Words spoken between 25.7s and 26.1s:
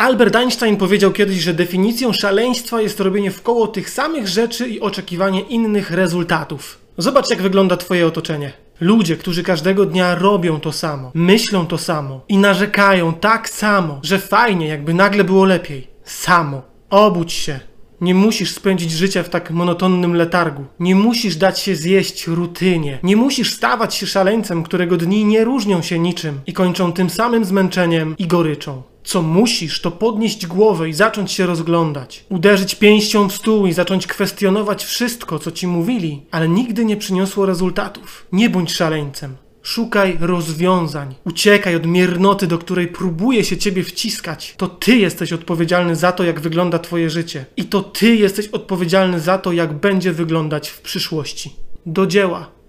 się